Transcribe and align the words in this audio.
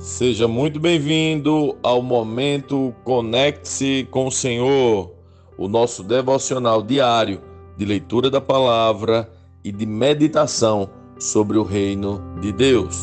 Seja 0.00 0.48
muito 0.48 0.80
bem-vindo 0.80 1.76
ao 1.82 2.00
momento 2.00 2.94
Conecte-se 3.04 4.08
com 4.10 4.28
o 4.28 4.32
Senhor, 4.32 5.12
o 5.58 5.68
nosso 5.68 6.02
devocional 6.02 6.82
diário 6.82 7.42
de 7.76 7.84
leitura 7.84 8.30
da 8.30 8.40
palavra 8.40 9.30
e 9.62 9.70
de 9.70 9.84
meditação 9.84 10.88
sobre 11.18 11.58
o 11.58 11.62
reino 11.62 12.18
de 12.40 12.50
Deus. 12.50 12.96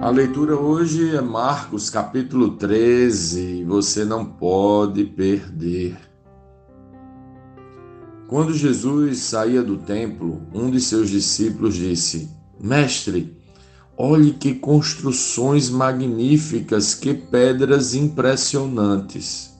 A 0.00 0.08
leitura 0.08 0.56
hoje 0.56 1.14
é 1.14 1.20
Marcos 1.20 1.90
capítulo 1.90 2.52
13, 2.52 3.64
você 3.64 4.06
não 4.06 4.24
pode 4.24 5.04
perder. 5.04 5.98
Quando 8.26 8.54
Jesus 8.54 9.18
saía 9.18 9.62
do 9.62 9.76
templo, 9.76 10.40
um 10.54 10.70
de 10.70 10.80
seus 10.80 11.10
discípulos 11.10 11.74
disse: 11.74 12.30
Mestre, 12.58 13.37
Olhe 14.00 14.30
que 14.30 14.54
construções 14.54 15.68
magníficas, 15.68 16.94
que 16.94 17.12
pedras 17.12 17.96
impressionantes. 17.96 19.52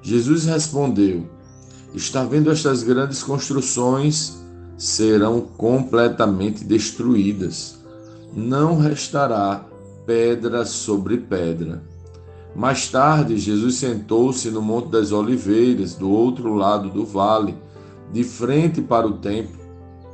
Jesus 0.00 0.46
respondeu: 0.46 1.26
Está 1.94 2.24
vendo 2.24 2.50
estas 2.50 2.82
grandes 2.82 3.22
construções? 3.22 4.40
Serão 4.78 5.42
completamente 5.42 6.64
destruídas. 6.64 7.78
Não 8.34 8.78
restará 8.78 9.66
pedra 10.06 10.64
sobre 10.64 11.18
pedra. 11.18 11.82
Mais 12.56 12.88
tarde, 12.88 13.36
Jesus 13.36 13.74
sentou-se 13.74 14.50
no 14.50 14.62
Monte 14.62 14.88
das 14.88 15.12
Oliveiras, 15.12 15.94
do 15.94 16.10
outro 16.10 16.54
lado 16.54 16.88
do 16.88 17.04
vale, 17.04 17.54
de 18.10 18.24
frente 18.24 18.80
para 18.80 19.06
o 19.06 19.18
templo. 19.18 19.60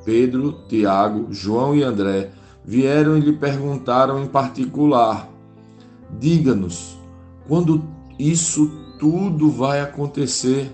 Pedro, 0.04 0.64
Tiago, 0.68 1.28
João 1.30 1.76
e 1.76 1.84
André 1.84 2.32
vieram 2.68 3.16
e 3.16 3.20
lhe 3.22 3.32
perguntaram 3.32 4.22
em 4.22 4.26
particular: 4.26 5.26
Diga-nos, 6.20 6.98
quando 7.48 7.82
isso 8.18 8.70
tudo 8.98 9.50
vai 9.50 9.80
acontecer? 9.80 10.70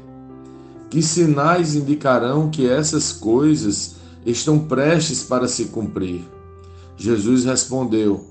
Que 0.90 1.00
sinais 1.00 1.76
indicarão 1.76 2.50
que 2.50 2.68
essas 2.68 3.12
coisas 3.12 3.96
estão 4.26 4.58
prestes 4.58 5.22
para 5.22 5.46
se 5.46 5.66
cumprir? 5.66 6.22
Jesus 6.96 7.44
respondeu: 7.44 8.24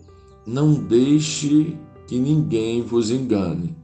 Não 0.46 0.74
deixe 0.74 1.78
que 2.06 2.20
ninguém 2.20 2.82
vos 2.82 3.12
engane. 3.12 3.78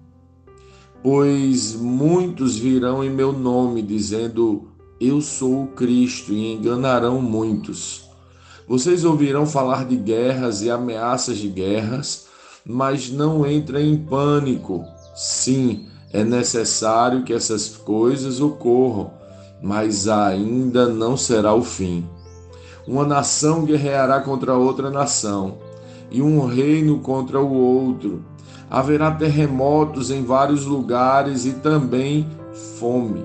Pois 1.02 1.74
muitos 1.74 2.58
virão 2.58 3.02
em 3.02 3.10
meu 3.10 3.32
nome, 3.32 3.82
dizendo: 3.82 4.68
Eu 5.00 5.22
sou 5.22 5.64
o 5.64 5.68
Cristo, 5.68 6.34
e 6.34 6.52
enganarão 6.54 7.22
muitos. 7.22 8.09
Vocês 8.70 9.04
ouvirão 9.04 9.48
falar 9.48 9.84
de 9.84 9.96
guerras 9.96 10.62
e 10.62 10.70
ameaças 10.70 11.40
de 11.40 11.48
guerras, 11.48 12.28
mas 12.64 13.10
não 13.10 13.44
entrem 13.50 13.94
em 13.94 13.98
pânico. 13.98 14.86
Sim, 15.16 15.88
é 16.14 16.24
necessário 16.24 17.24
que 17.24 17.34
essas 17.34 17.68
coisas 17.70 18.40
ocorram, 18.40 19.10
mas 19.60 20.08
ainda 20.08 20.88
não 20.88 21.18
será 21.18 21.52
o 21.52 21.64
fim. 21.64 22.08
Uma 22.88 23.04
nação 23.08 23.66
guerreará 23.66 24.22
contra 24.22 24.54
outra 24.54 24.92
nação, 24.92 25.58
e 26.12 26.22
um 26.22 26.46
reino 26.46 27.00
contra 27.00 27.42
o 27.42 27.52
outro. 27.52 28.24
Haverá 28.70 29.10
terremotos 29.10 30.12
em 30.12 30.24
vários 30.24 30.64
lugares 30.66 31.44
e 31.44 31.54
também 31.54 32.30
fome. 32.78 33.24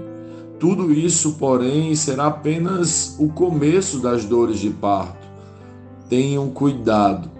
Tudo 0.58 0.90
isso, 0.90 1.32
porém, 1.32 1.94
será 1.94 2.28
apenas 2.28 3.14
o 3.18 3.28
começo 3.28 3.98
das 3.98 4.24
dores 4.24 4.58
de 4.58 4.70
parto. 4.70 5.23
Tenham 6.08 6.50
cuidado. 6.50 7.30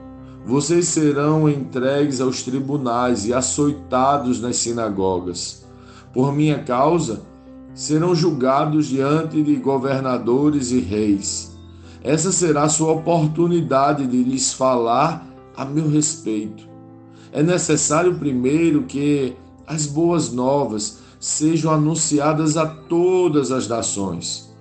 Vocês 0.47 0.89
serão 0.89 1.49
entregues 1.49 2.21
aos 2.21 2.43
tribunais 2.43 3.25
e 3.27 3.33
açoitados 3.33 4.41
nas 4.41 4.57
sinagogas. 4.57 5.65
Por 6.13 6.33
minha 6.33 6.63
causa, 6.63 7.23
serão 7.75 8.15
julgados 8.15 8.87
diante 8.87 9.43
de 9.43 9.57
governadores 9.57 10.71
e 10.71 10.81
reis. 10.81 11.57
Essa 12.03 12.31
será 12.31 12.65
a 12.65 12.69
sua 12.69 12.93
oportunidade 12.93 14.07
de 14.07 14.23
lhes 14.23 14.53
falar 14.53 15.27
a 15.57 15.65
meu 15.65 15.89
respeito. 15.89 16.69
É 17.33 17.43
necessário 17.43 18.15
primeiro 18.15 18.83
que 18.83 19.35
as 19.67 19.87
boas 19.87 20.31
novas 20.31 20.99
sejam 21.19 21.73
anunciadas 21.73 22.57
a 22.57 22.67
todas 22.67 23.51
as 23.51 23.67
nações. 23.67 24.55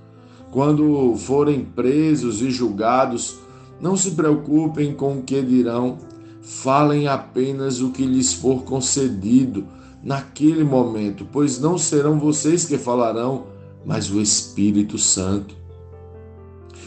Quando 0.49 1.15
forem 1.17 1.65
presos 1.65 2.41
e 2.41 2.49
julgados, 2.49 3.42
não 3.83 3.97
se 3.97 4.11
preocupem 4.11 4.93
com 4.93 5.17
o 5.17 5.23
que 5.23 5.41
dirão, 5.41 5.97
falem 6.41 7.05
apenas 7.05 7.81
o 7.81 7.89
que 7.89 8.05
lhes 8.05 8.33
for 8.33 8.63
concedido 8.63 9.65
naquele 10.01 10.63
momento, 10.63 11.27
pois 11.29 11.59
não 11.59 11.77
serão 11.77 12.17
vocês 12.17 12.63
que 12.63 12.77
falarão, 12.77 13.47
mas 13.85 14.09
o 14.09 14.21
Espírito 14.21 14.97
Santo. 14.97 15.53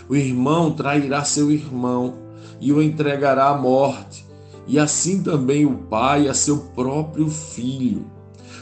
O 0.08 0.16
irmão 0.16 0.72
trairá 0.72 1.22
seu 1.22 1.50
irmão 1.50 2.14
e 2.62 2.72
o 2.72 2.80
entregará 2.80 3.50
à 3.50 3.58
morte, 3.58 4.24
e 4.66 4.78
assim 4.78 5.22
também 5.22 5.66
o 5.66 5.74
pai 5.74 6.28
a 6.28 6.32
seu 6.32 6.56
próprio 6.74 7.28
filho. 7.28 8.06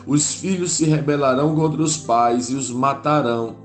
Os 0.04 0.34
filhos 0.34 0.72
se 0.72 0.86
rebelarão 0.86 1.54
contra 1.54 1.80
os 1.80 1.96
pais 1.96 2.50
e 2.50 2.56
os 2.56 2.68
matarão. 2.68 3.62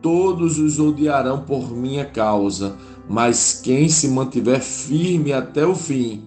Todos 0.00 0.58
os 0.58 0.78
odiarão 0.78 1.40
por 1.40 1.72
minha 1.72 2.04
causa 2.04 2.76
mas 3.08 3.60
quem 3.62 3.88
se 3.88 4.08
mantiver 4.08 4.60
firme 4.60 5.32
até 5.32 5.66
o 5.66 5.74
fim 5.74 6.22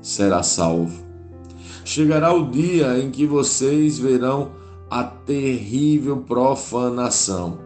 será 0.00 0.42
salvo. 0.42 1.04
Chegará 1.84 2.32
o 2.32 2.50
dia 2.50 2.98
em 2.98 3.10
que 3.10 3.26
vocês 3.26 3.98
verão 3.98 4.52
a 4.90 5.04
terrível 5.04 6.18
profanação, 6.18 7.58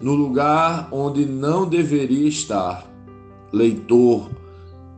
no 0.00 0.14
lugar 0.14 0.88
onde 0.90 1.24
não 1.24 1.68
deveria 1.68 2.28
estar. 2.28 2.84
Leitor, 3.52 4.30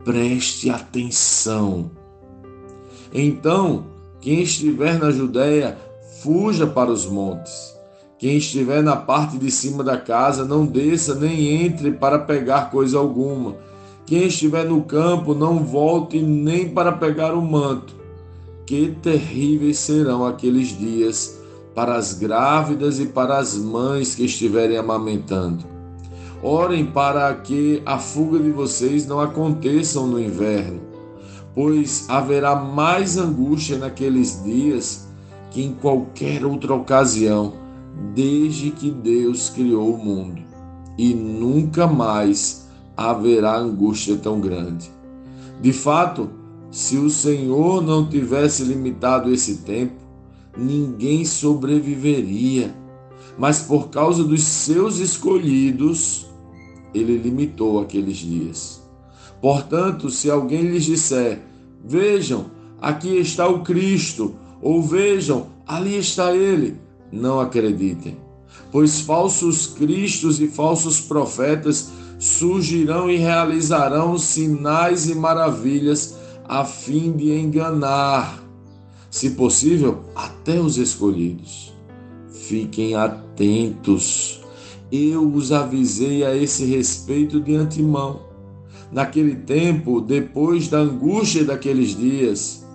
preste 0.03 0.69
atenção. 0.69 1.91
Então, 3.13 3.85
quem 4.19 4.41
estiver 4.41 4.97
na 4.97 5.11
Judéia, 5.11 5.77
fuja 6.21 6.65
para 6.65 6.91
os 6.91 7.05
montes. 7.05 7.76
Quem 8.19 8.37
estiver 8.37 8.81
na 8.81 8.95
parte 8.95 9.37
de 9.37 9.51
cima 9.51 9.83
da 9.83 9.95
casa, 9.95 10.43
não 10.43 10.65
desça 10.65 11.13
nem 11.13 11.65
entre 11.65 11.91
para 11.91 12.17
pegar 12.17 12.71
coisa 12.71 12.97
alguma. 12.97 13.55
Quem 14.07 14.23
estiver 14.23 14.65
no 14.65 14.81
campo, 14.81 15.35
não 15.35 15.63
volte 15.63 16.19
nem 16.19 16.67
para 16.67 16.91
pegar 16.91 17.35
o 17.35 17.41
manto. 17.43 17.95
Que 18.65 18.97
terríveis 19.03 19.77
serão 19.77 20.25
aqueles 20.25 20.69
dias 20.69 21.39
para 21.75 21.95
as 21.95 22.13
grávidas 22.13 22.99
e 22.99 23.05
para 23.05 23.37
as 23.37 23.55
mães 23.55 24.15
que 24.15 24.25
estiverem 24.25 24.77
amamentando. 24.77 25.63
Orem 26.41 26.87
para 26.87 27.31
que 27.35 27.83
a 27.85 27.99
fuga 27.99 28.39
de 28.39 28.49
vocês 28.49 29.05
não 29.05 29.19
aconteça 29.19 29.99
no 30.01 30.19
inverno, 30.19 30.81
pois 31.53 32.09
haverá 32.09 32.55
mais 32.55 33.15
angústia 33.15 33.77
naqueles 33.77 34.43
dias 34.43 35.07
que 35.51 35.63
em 35.63 35.73
qualquer 35.73 36.43
outra 36.43 36.73
ocasião 36.73 37.66
desde 38.13 38.71
que 38.71 38.91
Deus 38.91 39.49
criou 39.49 39.93
o 39.93 39.97
mundo, 39.97 40.41
e 40.97 41.13
nunca 41.13 41.87
mais 41.87 42.67
haverá 42.95 43.57
angústia 43.57 44.17
tão 44.17 44.39
grande. 44.39 44.89
De 45.61 45.71
fato, 45.73 46.29
se 46.71 46.97
o 46.97 47.09
Senhor 47.09 47.81
não 47.81 48.07
tivesse 48.07 48.63
limitado 48.63 49.33
esse 49.33 49.57
tempo, 49.57 49.95
ninguém 50.57 51.23
sobreviveria. 51.25 52.75
Mas 53.37 53.61
por 53.61 53.89
causa 53.89 54.23
dos 54.23 54.41
seus 54.43 54.97
escolhidos, 54.97 56.27
ele 56.93 57.17
limitou 57.17 57.79
aqueles 57.79 58.17
dias. 58.17 58.81
Portanto, 59.41 60.09
se 60.09 60.29
alguém 60.29 60.63
lhes 60.63 60.85
disser: 60.85 61.41
Vejam, 61.83 62.47
aqui 62.81 63.17
está 63.17 63.47
o 63.47 63.61
Cristo, 63.63 64.35
ou 64.61 64.81
vejam, 64.81 65.47
ali 65.67 65.97
está 65.97 66.35
ele, 66.35 66.79
não 67.11 67.39
acreditem, 67.39 68.17
pois 68.71 69.01
falsos 69.01 69.67
cristos 69.67 70.39
e 70.39 70.47
falsos 70.47 70.99
profetas 70.99 71.89
surgirão 72.19 73.09
e 73.09 73.17
realizarão 73.17 74.17
sinais 74.17 75.07
e 75.07 75.15
maravilhas 75.15 76.17
a 76.47 76.63
fim 76.63 77.11
de 77.11 77.31
enganar, 77.37 78.43
se 79.09 79.31
possível, 79.31 80.03
até 80.15 80.59
os 80.59 80.77
escolhidos. 80.77 81.73
Fiquem 82.29 82.95
atentos. 82.95 84.41
Eu 84.89 85.29
os 85.29 85.51
avisei 85.51 86.23
a 86.23 86.35
esse 86.35 86.65
respeito 86.65 87.41
de 87.41 87.55
antemão. 87.55 88.21
Naquele 88.91 89.35
tempo, 89.35 89.99
depois 89.99 90.69
da 90.69 90.79
angústia 90.79 91.43
daqueles 91.43 91.89
dias, 91.89 92.65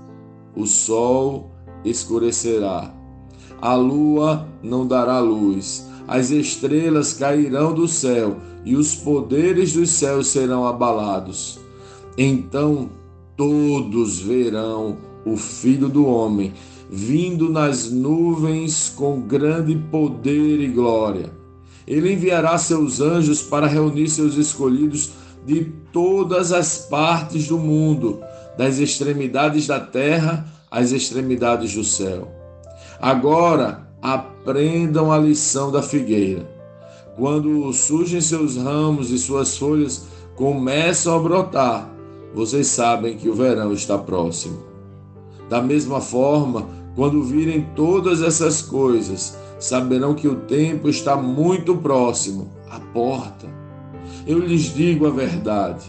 o 0.55 0.67
sol 0.67 1.51
escurecerá 1.85 2.93
a 3.63 3.77
lua 3.77 4.49
não 4.61 4.85
dará 4.85 5.21
luz, 5.21 5.89
as 6.09 6.31
estrelas 6.31 7.13
cairão 7.13 7.73
do 7.73 7.87
céu 7.87 8.39
e 8.65 8.75
os 8.75 8.97
poderes 8.97 9.73
dos 9.73 9.89
céus 9.91 10.27
serão 10.27 10.67
abalados. 10.67 11.61
Então 12.19 12.91
todos 13.37 14.19
verão 14.19 14.99
o 15.25 15.37
Filho 15.37 15.89
do 15.89 16.05
Homem 16.05 16.53
vindo 16.91 17.49
nas 17.49 17.91
nuvens 17.91 18.93
com 18.95 19.21
grande 19.21 19.77
poder 19.77 20.61
e 20.61 20.67
glória. 20.67 21.31
Ele 21.87 22.13
enviará 22.13 22.59
seus 22.59 23.01
anjos 23.01 23.43
para 23.43 23.69
reunir 23.69 24.09
seus 24.09 24.37
escolhidos 24.37 25.11
de 25.47 25.73
todas 25.93 26.53
as 26.53 26.79
partes 26.79 27.47
do 27.47 27.59
mundo, 27.59 28.21
das 28.59 28.79
extremidades 28.79 29.69
da 29.69 29.79
terra 29.79 30.47
às 30.71 30.91
extremidades 30.91 31.75
do 31.75 31.85
céu. 31.85 32.42
Agora 33.03 33.89
aprendam 34.01 35.11
a 35.11 35.19
lição 35.19 35.73
da 35.73 35.83
figueira. 35.83 36.49
Quando 37.17 37.73
surgem 37.73 38.21
seus 38.21 38.57
ramos 38.57 39.11
e 39.11 39.19
suas 39.19 39.59
folhas 39.59 40.05
começam 40.37 41.17
a 41.17 41.19
brotar, 41.19 41.91
vocês 42.33 42.69
sabem 42.69 43.17
que 43.17 43.29
o 43.29 43.35
verão 43.35 43.73
está 43.73 43.99
próximo. 43.99 44.63
Da 45.51 45.61
mesma 45.61 46.01
forma, 46.01 46.69
quando 46.95 47.25
virem 47.25 47.67
todas 47.75 48.23
essas 48.23 48.63
coisas, 48.63 49.37
saberão 49.59 50.15
que 50.15 50.29
o 50.29 50.37
tempo 50.37 50.89
está 50.89 51.17
muito 51.17 51.77
próximo 51.77 52.53
à 52.71 52.79
porta. 52.79 53.49
Eu 54.25 54.39
lhes 54.39 54.73
digo 54.73 55.09
a 55.09 55.11
verdade: 55.11 55.85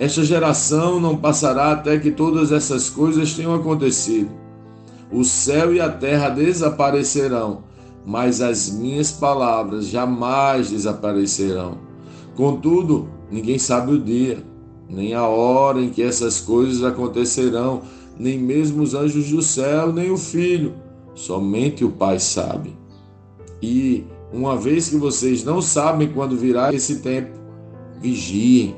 esta 0.00 0.24
geração 0.24 0.98
não 0.98 1.16
passará 1.16 1.70
até 1.70 1.96
que 1.96 2.10
todas 2.10 2.50
essas 2.50 2.90
coisas 2.90 3.34
tenham 3.34 3.54
acontecido. 3.54 4.45
O 5.10 5.22
céu 5.24 5.72
e 5.72 5.80
a 5.80 5.88
terra 5.88 6.28
desaparecerão, 6.28 7.62
mas 8.04 8.40
as 8.40 8.70
minhas 8.70 9.12
palavras 9.12 9.86
jamais 9.86 10.70
desaparecerão. 10.70 11.78
Contudo, 12.34 13.08
ninguém 13.30 13.58
sabe 13.58 13.92
o 13.92 14.00
dia, 14.00 14.42
nem 14.88 15.14
a 15.14 15.26
hora 15.26 15.80
em 15.80 15.90
que 15.90 16.02
essas 16.02 16.40
coisas 16.40 16.84
acontecerão, 16.84 17.82
nem 18.18 18.38
mesmo 18.38 18.82
os 18.82 18.94
anjos 18.94 19.30
do 19.30 19.42
céu, 19.42 19.92
nem 19.92 20.10
o 20.10 20.16
filho, 20.16 20.74
somente 21.14 21.84
o 21.84 21.90
Pai 21.90 22.18
sabe. 22.18 22.76
E, 23.62 24.04
uma 24.32 24.56
vez 24.56 24.88
que 24.88 24.96
vocês 24.96 25.44
não 25.44 25.62
sabem 25.62 26.08
quando 26.08 26.36
virá 26.36 26.72
esse 26.72 27.00
tempo, 27.00 27.30
vigiem, 28.00 28.76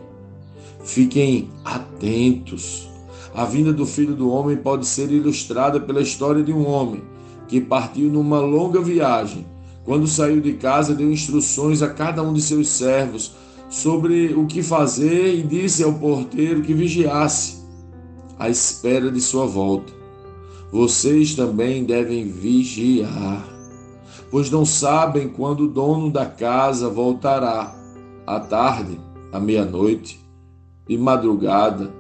fiquem 0.85 1.51
atentos. 1.65 2.88
A 3.35 3.45
vinda 3.45 3.73
do 3.73 3.87
Filho 3.87 4.15
do 4.15 4.31
Homem 4.31 4.57
pode 4.57 4.87
ser 4.87 5.11
ilustrada 5.11 5.79
pela 5.79 6.01
história 6.01 6.43
de 6.43 6.53
um 6.53 6.67
homem 6.67 7.03
que 7.47 7.61
partiu 7.61 8.11
numa 8.11 8.41
longa 8.41 8.81
viagem. 8.81 9.47
Quando 9.85 10.07
saiu 10.07 10.41
de 10.41 10.55
casa, 10.55 10.95
deu 10.95 11.11
instruções 11.11 11.83
a 11.83 11.89
cada 11.89 12.23
um 12.23 12.33
de 12.33 12.43
seus 12.43 12.69
servos 12.69 13.35
sobre 13.71 14.35
o 14.35 14.47
que 14.47 14.63
fazer 14.63 15.35
e 15.35 15.43
disse 15.43 15.83
ao 15.83 15.95
porteiro 15.95 16.63
que 16.63 16.75
vigiasse 16.75 17.59
à 18.39 18.49
espera 18.49 19.11
de 19.11 19.21
sua 19.21 19.47
volta. 19.47 19.93
Vocês 20.71 21.35
também 21.35 21.85
devem 21.85 22.31
vigiar, 22.31 23.47
pois 24.31 24.51
não 24.51 24.65
sabem 24.65 25.29
quando 25.29 25.61
o 25.65 25.69
dono 25.69 26.11
da 26.11 26.27
casa 26.27 26.89
voltará, 26.89 27.75
à 28.27 28.39
tarde, 28.39 29.01
à 29.33 29.41
meia-noite, 29.41 30.21
de 30.87 30.99
madrugada 30.99 31.91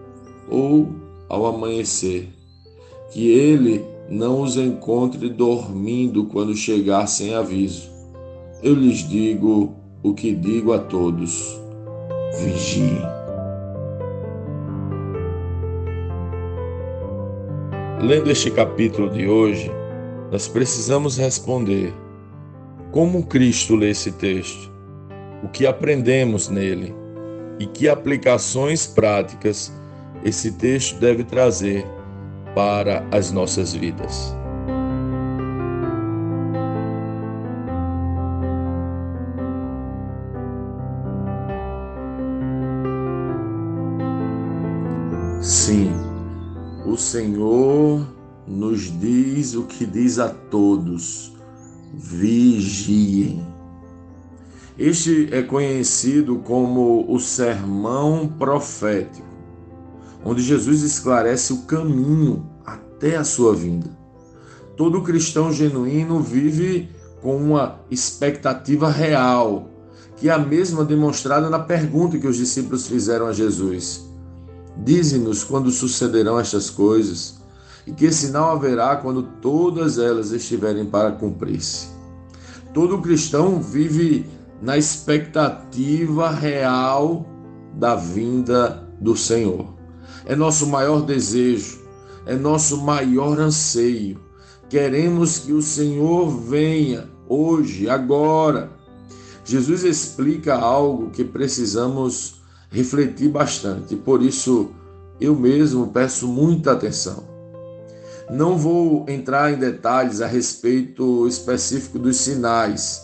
ou 0.50 1.07
ao 1.28 1.46
amanhecer, 1.46 2.28
que 3.10 3.30
ele 3.30 3.84
não 4.08 4.42
os 4.42 4.56
encontre 4.56 5.28
dormindo 5.28 6.24
quando 6.26 6.54
chegar 6.54 7.06
sem 7.06 7.34
aviso. 7.34 7.90
Eu 8.62 8.74
lhes 8.74 9.08
digo 9.08 9.74
o 10.02 10.14
que 10.14 10.34
digo 10.34 10.72
a 10.72 10.78
todos: 10.78 11.60
vigiem. 12.40 13.02
Lendo 18.00 18.30
este 18.30 18.50
capítulo 18.50 19.10
de 19.10 19.28
hoje, 19.28 19.70
nós 20.30 20.46
precisamos 20.46 21.16
responder 21.16 21.92
como 22.92 23.26
Cristo 23.26 23.74
lê 23.74 23.90
esse 23.90 24.12
texto, 24.12 24.70
o 25.42 25.48
que 25.48 25.66
aprendemos 25.66 26.48
nele 26.48 26.94
e 27.58 27.66
que 27.66 27.88
aplicações 27.88 28.86
práticas 28.86 29.72
esse 30.24 30.52
texto 30.52 30.98
deve 30.98 31.24
trazer 31.24 31.86
para 32.54 33.06
as 33.10 33.30
nossas 33.30 33.72
vidas. 33.72 34.34
Sim, 45.40 45.92
o 46.84 46.96
Senhor 46.96 48.06
nos 48.46 48.98
diz 48.98 49.54
o 49.54 49.64
que 49.64 49.86
diz 49.86 50.18
a 50.18 50.28
todos: 50.28 51.32
vigiem. 51.94 53.46
Este 54.78 55.28
é 55.32 55.42
conhecido 55.42 56.38
como 56.38 57.04
o 57.08 57.18
sermão 57.18 58.28
profético, 58.38 59.27
onde 60.24 60.42
Jesus 60.42 60.82
esclarece 60.82 61.52
o 61.52 61.62
caminho 61.62 62.46
até 62.64 63.16
a 63.16 63.24
sua 63.24 63.54
vinda. 63.54 63.90
Todo 64.76 65.02
cristão 65.02 65.52
genuíno 65.52 66.20
vive 66.20 66.88
com 67.20 67.36
uma 67.36 67.80
expectativa 67.90 68.90
real, 68.90 69.68
que 70.16 70.28
é 70.28 70.32
a 70.32 70.38
mesma 70.38 70.84
demonstrada 70.84 71.48
na 71.50 71.58
pergunta 71.58 72.18
que 72.18 72.26
os 72.26 72.36
discípulos 72.36 72.86
fizeram 72.86 73.26
a 73.26 73.32
Jesus. 73.32 74.08
Dize-nos 74.76 75.42
quando 75.42 75.70
sucederão 75.70 76.38
estas 76.38 76.70
coisas 76.70 77.38
e 77.86 77.92
que 77.92 78.12
sinal 78.12 78.50
haverá 78.50 78.96
quando 78.96 79.22
todas 79.40 79.98
elas 79.98 80.30
estiverem 80.30 80.84
para 80.84 81.12
cumprir-se. 81.12 81.88
Todo 82.72 83.00
cristão 83.00 83.60
vive 83.60 84.26
na 84.60 84.76
expectativa 84.76 86.30
real 86.30 87.26
da 87.74 87.94
vinda 87.94 88.86
do 89.00 89.16
Senhor. 89.16 89.77
É 90.28 90.36
nosso 90.36 90.66
maior 90.66 91.00
desejo, 91.00 91.78
é 92.26 92.36
nosso 92.36 92.76
maior 92.82 93.40
anseio. 93.40 94.20
Queremos 94.68 95.38
que 95.38 95.54
o 95.54 95.62
Senhor 95.62 96.28
venha 96.28 97.08
hoje, 97.26 97.88
agora. 97.88 98.70
Jesus 99.42 99.84
explica 99.84 100.54
algo 100.54 101.08
que 101.08 101.24
precisamos 101.24 102.42
refletir 102.70 103.30
bastante. 103.30 103.96
Por 103.96 104.22
isso, 104.22 104.68
eu 105.18 105.34
mesmo 105.34 105.86
peço 105.86 106.28
muita 106.28 106.72
atenção. 106.72 107.24
Não 108.30 108.58
vou 108.58 109.06
entrar 109.08 109.50
em 109.50 109.56
detalhes 109.56 110.20
a 110.20 110.26
respeito 110.26 111.26
específico 111.26 111.98
dos 111.98 112.18
sinais, 112.18 113.02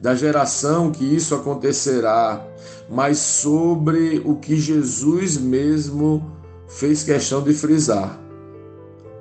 da 0.00 0.14
geração 0.14 0.92
que 0.92 1.04
isso 1.04 1.34
acontecerá, 1.34 2.46
mas 2.88 3.18
sobre 3.18 4.22
o 4.24 4.36
que 4.36 4.56
Jesus 4.56 5.36
mesmo 5.36 6.33
fez 6.74 7.02
questão 7.02 7.42
de 7.42 7.54
frisar: 7.54 8.20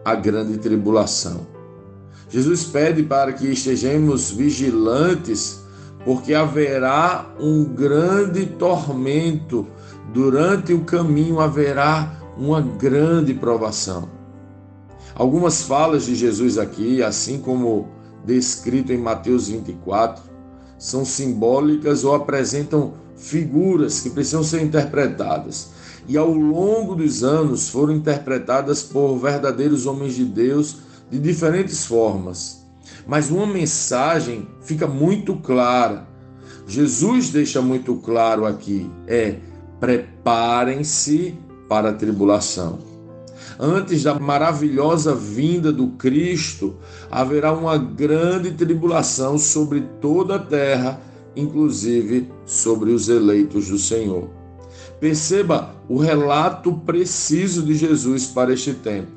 a 0.03 0.15
grande 0.15 0.57
tribulação. 0.57 1.47
Jesus 2.29 2.63
pede 2.63 3.03
para 3.03 3.31
que 3.31 3.47
estejamos 3.47 4.31
vigilantes 4.31 5.61
porque 6.03 6.33
haverá 6.33 7.33
um 7.39 7.63
grande 7.63 8.45
tormento, 8.45 9.67
durante 10.11 10.73
o 10.73 10.81
caminho 10.81 11.39
haverá 11.39 12.19
uma 12.37 12.59
grande 12.59 13.33
provação. 13.33 14.09
Algumas 15.15 15.61
falas 15.61 16.07
de 16.07 16.15
Jesus 16.15 16.57
aqui, 16.57 17.01
assim 17.03 17.39
como 17.39 17.87
descrito 18.25 18.91
em 18.91 18.97
Mateus 18.97 19.47
24, 19.47 20.23
são 20.77 21.05
simbólicas 21.05 22.03
ou 22.03 22.15
apresentam 22.15 22.93
figuras 23.15 24.01
que 24.01 24.09
precisam 24.09 24.43
ser 24.43 24.61
interpretadas. 24.63 25.72
E 26.07 26.17
ao 26.17 26.31
longo 26.31 26.95
dos 26.95 27.23
anos 27.23 27.69
foram 27.69 27.93
interpretadas 27.93 28.83
por 28.83 29.17
verdadeiros 29.17 29.85
homens 29.85 30.15
de 30.15 30.25
Deus 30.25 30.77
de 31.09 31.19
diferentes 31.19 31.85
formas 31.85 32.63
mas 33.05 33.29
uma 33.29 33.45
mensagem 33.45 34.47
fica 34.61 34.87
muito 34.87 35.35
clara. 35.35 36.07
Jesus 36.67 37.29
deixa 37.29 37.61
muito 37.61 37.95
claro 37.95 38.45
aqui: 38.45 38.89
é 39.07 39.37
preparem-se 39.79 41.37
para 41.67 41.89
a 41.89 41.93
tribulação. 41.93 42.79
Antes 43.59 44.03
da 44.03 44.17
maravilhosa 44.17 45.13
vinda 45.13 45.71
do 45.71 45.89
Cristo, 45.89 46.75
haverá 47.11 47.53
uma 47.53 47.77
grande 47.77 48.51
tribulação 48.51 49.37
sobre 49.37 49.81
toda 50.01 50.35
a 50.35 50.39
terra, 50.39 50.99
inclusive 51.35 52.29
sobre 52.45 52.91
os 52.91 53.09
eleitos 53.09 53.67
do 53.67 53.77
Senhor. 53.77 54.29
Perceba 55.03 55.75
o 55.89 55.97
relato 55.97 56.71
preciso 56.71 57.61
de 57.63 57.75
Jesus 57.75 58.25
para 58.27 58.53
este 58.53 58.73
tempo, 58.73 59.11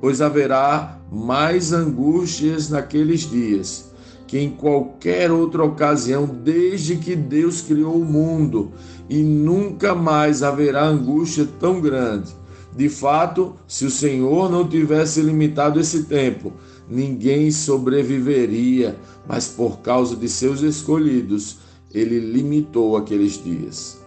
pois 0.00 0.22
haverá 0.22 0.98
mais 1.12 1.74
angústias 1.74 2.70
naqueles 2.70 3.28
dias 3.30 3.92
que 4.26 4.38
em 4.38 4.48
qualquer 4.48 5.30
outra 5.30 5.62
ocasião, 5.62 6.24
desde 6.24 6.96
que 6.96 7.14
Deus 7.14 7.60
criou 7.60 8.00
o 8.00 8.04
mundo, 8.04 8.72
e 9.06 9.22
nunca 9.22 9.94
mais 9.94 10.42
haverá 10.42 10.86
angústia 10.86 11.46
tão 11.60 11.82
grande, 11.82 12.32
De 12.74 12.88
fato, 12.88 13.54
se 13.68 13.84
o 13.84 13.90
Senhor 13.90 14.50
não 14.50 14.66
tivesse 14.66 15.20
limitado 15.20 15.78
esse 15.78 16.04
tempo, 16.04 16.50
ninguém 16.88 17.50
sobreviveria, 17.50 18.96
mas 19.28 19.48
por 19.48 19.80
causa 19.80 20.16
de 20.16 20.30
seus 20.30 20.62
escolhidos, 20.62 21.58
ele 21.92 22.18
limitou 22.18 22.96
aqueles 22.96 23.34
dias. 23.44 24.02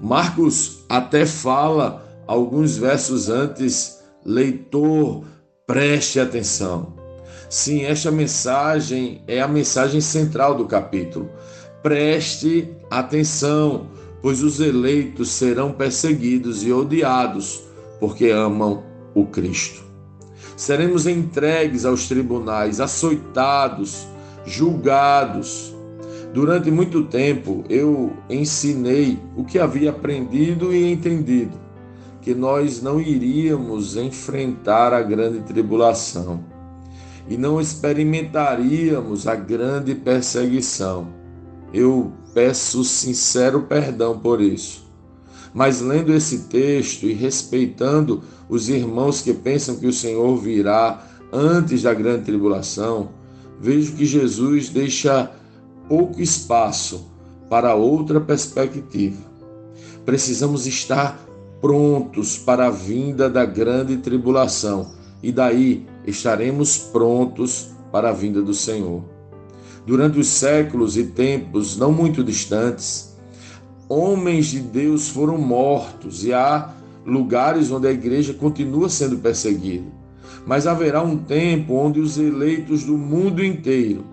Marcos 0.00 0.84
até 0.88 1.24
fala 1.24 2.04
alguns 2.26 2.76
versos 2.76 3.28
antes, 3.28 4.00
leitor, 4.24 5.24
preste 5.66 6.20
atenção. 6.20 6.94
Sim, 7.48 7.84
esta 7.84 8.10
mensagem 8.10 9.22
é 9.26 9.40
a 9.40 9.48
mensagem 9.48 10.00
central 10.00 10.54
do 10.54 10.66
capítulo. 10.66 11.30
Preste 11.82 12.68
atenção, 12.90 13.88
pois 14.20 14.42
os 14.42 14.58
eleitos 14.58 15.30
serão 15.30 15.72
perseguidos 15.72 16.64
e 16.64 16.72
odiados 16.72 17.62
porque 18.00 18.30
amam 18.30 18.82
o 19.14 19.26
Cristo. 19.26 19.84
Seremos 20.56 21.06
entregues 21.06 21.84
aos 21.84 22.08
tribunais, 22.08 22.80
açoitados, 22.80 24.06
julgados. 24.44 25.75
Durante 26.36 26.70
muito 26.70 27.02
tempo 27.04 27.64
eu 27.66 28.12
ensinei 28.28 29.18
o 29.34 29.42
que 29.42 29.58
havia 29.58 29.88
aprendido 29.88 30.70
e 30.74 30.92
entendido, 30.92 31.58
que 32.20 32.34
nós 32.34 32.82
não 32.82 33.00
iríamos 33.00 33.96
enfrentar 33.96 34.92
a 34.92 35.00
grande 35.00 35.40
tribulação 35.44 36.44
e 37.26 37.38
não 37.38 37.58
experimentaríamos 37.58 39.26
a 39.26 39.34
grande 39.34 39.94
perseguição. 39.94 41.08
Eu 41.72 42.12
peço 42.34 42.84
sincero 42.84 43.62
perdão 43.62 44.18
por 44.18 44.38
isso. 44.42 44.86
Mas 45.54 45.80
lendo 45.80 46.12
esse 46.12 46.40
texto 46.50 47.06
e 47.06 47.14
respeitando 47.14 48.22
os 48.46 48.68
irmãos 48.68 49.22
que 49.22 49.32
pensam 49.32 49.76
que 49.76 49.86
o 49.86 49.92
Senhor 49.92 50.36
virá 50.36 51.02
antes 51.32 51.84
da 51.84 51.94
grande 51.94 52.26
tribulação, 52.26 53.08
vejo 53.58 53.94
que 53.94 54.04
Jesus 54.04 54.68
deixa 54.68 55.30
pouco 55.88 56.20
espaço 56.20 57.06
para 57.48 57.74
outra 57.74 58.20
perspectiva. 58.20 59.22
Precisamos 60.04 60.66
estar 60.66 61.18
prontos 61.60 62.38
para 62.38 62.66
a 62.66 62.70
vinda 62.70 63.30
da 63.30 63.44
grande 63.44 63.96
tribulação 63.96 64.92
e 65.22 65.32
daí 65.32 65.86
estaremos 66.06 66.78
prontos 66.78 67.70
para 67.90 68.10
a 68.10 68.12
vinda 68.12 68.42
do 68.42 68.54
Senhor. 68.54 69.02
Durante 69.86 70.18
os 70.18 70.26
séculos 70.26 70.96
e 70.96 71.04
tempos 71.04 71.76
não 71.76 71.92
muito 71.92 72.22
distantes, 72.22 73.16
homens 73.88 74.46
de 74.46 74.60
Deus 74.60 75.08
foram 75.08 75.38
mortos 75.38 76.24
e 76.24 76.32
há 76.32 76.72
lugares 77.04 77.70
onde 77.70 77.86
a 77.86 77.92
igreja 77.92 78.34
continua 78.34 78.88
sendo 78.88 79.18
perseguida. 79.18 79.86
Mas 80.44 80.66
haverá 80.66 81.02
um 81.02 81.16
tempo 81.16 81.74
onde 81.74 82.00
os 82.00 82.18
eleitos 82.18 82.84
do 82.84 82.98
mundo 82.98 83.44
inteiro 83.44 84.04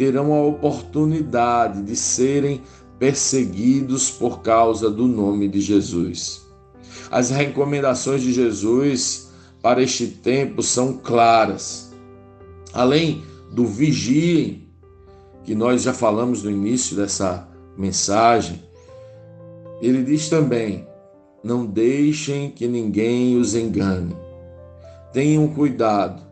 terão 0.00 0.32
a 0.32 0.40
oportunidade 0.40 1.82
de 1.82 1.94
serem 1.94 2.62
perseguidos 2.98 4.10
por 4.10 4.40
causa 4.40 4.90
do 4.90 5.06
nome 5.06 5.46
de 5.46 5.60
Jesus. 5.60 6.40
As 7.10 7.28
recomendações 7.28 8.22
de 8.22 8.32
Jesus 8.32 9.30
para 9.60 9.82
este 9.82 10.06
tempo 10.06 10.62
são 10.62 10.94
claras. 10.94 11.94
Além 12.72 13.22
do 13.52 13.66
vigiem, 13.66 14.70
que 15.44 15.54
nós 15.54 15.82
já 15.82 15.92
falamos 15.92 16.44
no 16.44 16.50
início 16.50 16.96
dessa 16.96 17.46
mensagem, 17.76 18.58
ele 19.82 20.02
diz 20.02 20.30
também: 20.30 20.88
não 21.44 21.66
deixem 21.66 22.50
que 22.50 22.66
ninguém 22.66 23.36
os 23.36 23.54
engane. 23.54 24.16
Tenham 25.12 25.46
cuidado. 25.48 26.22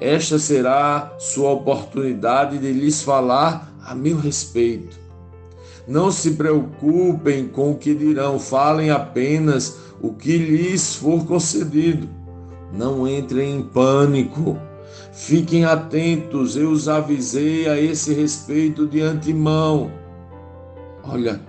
Esta 0.00 0.38
será 0.38 1.14
sua 1.18 1.50
oportunidade 1.52 2.58
de 2.58 2.72
lhes 2.72 3.02
falar 3.02 3.72
a 3.84 3.94
meu 3.94 4.18
respeito. 4.18 4.98
Não 5.86 6.10
se 6.10 6.32
preocupem 6.32 7.46
com 7.46 7.72
o 7.72 7.78
que 7.78 7.94
dirão, 7.94 8.38
falem 8.38 8.90
apenas 8.90 9.78
o 10.00 10.12
que 10.12 10.36
lhes 10.36 10.96
for 10.96 11.24
concedido. 11.26 12.08
Não 12.72 13.06
entrem 13.06 13.56
em 13.58 13.62
pânico. 13.62 14.58
Fiquem 15.12 15.64
atentos, 15.64 16.56
eu 16.56 16.70
os 16.70 16.88
avisei 16.88 17.68
a 17.68 17.80
esse 17.80 18.12
respeito 18.12 18.86
de 18.86 19.00
antemão. 19.00 19.90
Olha, 21.04 21.40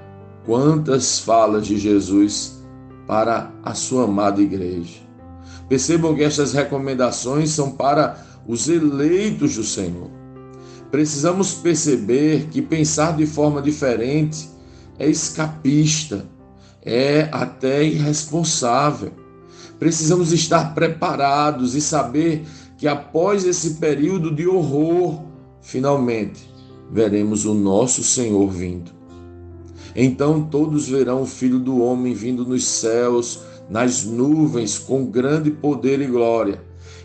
Quantas 0.45 1.17
falas 1.17 1.65
de 1.65 1.75
Jesus 1.75 2.63
para 3.07 3.51
a 3.63 3.73
sua 3.73 4.03
amada 4.03 4.39
igreja. 4.39 4.99
Percebam 5.67 6.13
que 6.13 6.23
estas 6.23 6.53
recomendações 6.53 7.49
são 7.49 7.71
para 7.71 8.15
os 8.47 8.69
eleitos 8.69 9.55
do 9.55 9.63
Senhor. 9.63 10.09
Precisamos 10.91 11.53
perceber 11.53 12.47
que 12.51 12.61
pensar 12.61 13.17
de 13.17 13.25
forma 13.25 13.61
diferente 13.61 14.49
é 14.97 15.09
escapista, 15.09 16.25
é 16.81 17.27
até 17.31 17.83
irresponsável. 17.83 19.11
Precisamos 19.77 20.31
estar 20.31 20.73
preparados 20.73 21.75
e 21.75 21.81
saber 21.81 22.45
que 22.77 22.87
após 22.87 23.45
esse 23.45 23.75
período 23.75 24.33
de 24.33 24.47
horror, 24.47 25.21
finalmente 25.61 26.49
veremos 26.91 27.45
o 27.45 27.53
nosso 27.53 28.03
Senhor 28.03 28.49
vindo. 28.49 28.91
Então 29.95 30.43
todos 30.43 30.87
verão 30.87 31.23
o 31.23 31.25
Filho 31.25 31.59
do 31.59 31.81
Homem 31.81 32.13
vindo 32.13 32.45
nos 32.45 32.65
céus, 32.65 33.41
nas 33.69 34.03
nuvens, 34.03 34.77
com 34.77 35.05
grande 35.05 35.49
poder 35.49 36.01
e 36.01 36.07
glória. 36.07 36.61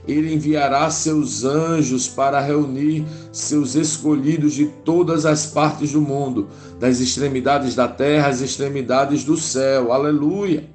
Ele 0.06 0.34
enviará 0.34 0.90
seus 0.90 1.44
anjos 1.44 2.08
para 2.08 2.40
reunir 2.40 3.04
seus 3.32 3.74
escolhidos 3.74 4.54
de 4.54 4.66
todas 4.66 5.26
as 5.26 5.46
partes 5.46 5.92
do 5.92 6.00
mundo, 6.00 6.48
das 6.78 7.00
extremidades 7.00 7.74
da 7.74 7.86
terra 7.86 8.28
às 8.28 8.40
extremidades 8.40 9.24
do 9.24 9.36
céu. 9.36 9.92
Aleluia! 9.92 10.68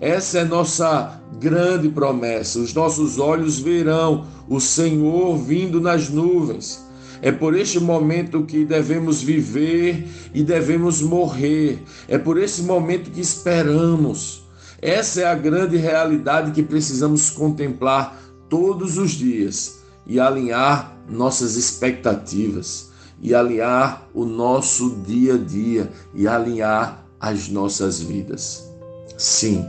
Essa 0.00 0.38
é 0.38 0.44
nossa 0.44 1.20
grande 1.38 1.90
promessa. 1.90 2.58
Os 2.58 2.72
nossos 2.72 3.18
olhos 3.18 3.60
verão 3.60 4.26
o 4.48 4.58
Senhor 4.58 5.36
vindo 5.36 5.78
nas 5.78 6.08
nuvens. 6.08 6.88
É 7.20 7.30
por 7.30 7.54
este 7.54 7.78
momento 7.78 8.44
que 8.44 8.64
devemos 8.64 9.22
viver 9.22 10.08
e 10.32 10.42
devemos 10.42 11.02
morrer. 11.02 11.82
É 12.08 12.16
por 12.16 12.38
esse 12.38 12.62
momento 12.62 13.10
que 13.10 13.20
esperamos. 13.20 14.42
Essa 14.80 15.20
é 15.20 15.26
a 15.26 15.34
grande 15.34 15.76
realidade 15.76 16.52
que 16.52 16.62
precisamos 16.62 17.28
contemplar 17.28 18.18
todos 18.50 18.98
os 18.98 19.12
dias 19.12 19.80
e 20.06 20.20
alinhar 20.20 20.96
nossas 21.08 21.56
expectativas, 21.56 22.90
e 23.22 23.34
alinhar 23.34 24.08
o 24.12 24.24
nosso 24.24 24.96
dia 25.06 25.34
a 25.34 25.38
dia, 25.38 25.90
e 26.14 26.26
alinhar 26.26 27.06
as 27.20 27.48
nossas 27.48 28.00
vidas. 28.00 28.68
Sim, 29.16 29.68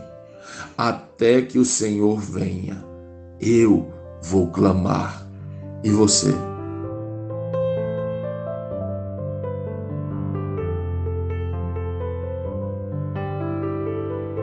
até 0.77 1.41
que 1.41 1.59
o 1.59 1.65
Senhor 1.65 2.19
venha, 2.19 2.83
eu 3.39 3.91
vou 4.21 4.47
clamar. 4.47 5.27
E 5.83 5.89
você? 5.89 6.33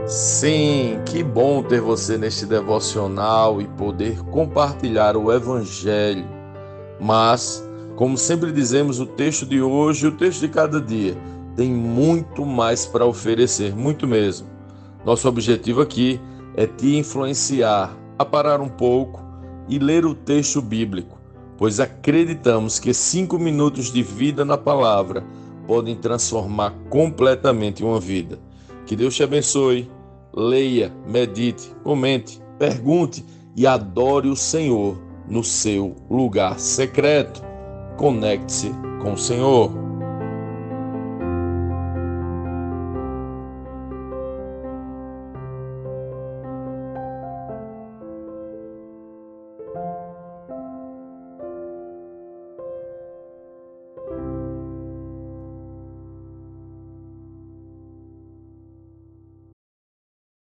Sim, 0.07 0.88
que 1.09 1.23
bom 1.23 1.63
ter 1.63 1.81
você 1.81 2.19
neste 2.19 2.45
devocional 2.45 3.63
e 3.63 3.67
poder 3.67 4.23
compartilhar 4.25 5.17
o 5.17 5.33
Evangelho. 5.33 6.27
Mas, 7.01 7.67
como 7.97 8.19
sempre 8.19 8.53
dizemos, 8.53 9.01
o 9.01 9.07
texto 9.07 9.47
de 9.47 9.63
hoje 9.63 10.07
o 10.07 10.13
texto 10.13 10.41
de 10.41 10.49
cada 10.49 10.79
dia 10.79 11.17
tem 11.57 11.71
muito 11.73 12.45
mais 12.45 12.85
para 12.85 13.07
oferecer, 13.07 13.75
muito 13.75 14.07
mesmo. 14.07 14.49
Nosso 15.03 15.27
objetivo 15.27 15.81
aqui 15.81 16.21
é 16.55 16.67
te 16.67 16.97
influenciar 16.97 17.97
a 18.19 18.25
parar 18.25 18.61
um 18.61 18.69
pouco 18.69 19.25
e 19.67 19.79
ler 19.79 20.05
o 20.05 20.15
texto 20.15 20.61
bíblico, 20.61 21.19
pois 21.57 21.81
acreditamos 21.81 22.79
que 22.79 22.93
cinco 22.93 23.39
minutos 23.39 23.91
de 23.91 24.03
vida 24.03 24.45
na 24.45 24.59
palavra 24.59 25.25
podem 25.67 25.97
transformar 25.97 26.75
completamente 26.91 27.83
uma 27.83 27.99
vida. 27.99 28.39
Que 28.85 28.95
Deus 28.95 29.15
te 29.15 29.23
abençoe 29.23 29.91
leia, 30.39 30.93
medite, 31.05 31.75
comente, 31.83 32.41
pergunte 32.59 33.25
e 33.57 33.67
adore 33.67 34.29
o 34.29 34.37
Senhor 34.37 34.97
no 35.29 35.43
seu 35.43 35.97
lugar 36.09 36.59
secreto. 36.61 37.43
Conecte-se 37.97 38.71
com 39.03 39.15
o 39.15 39.19
Senhor. 39.19 39.88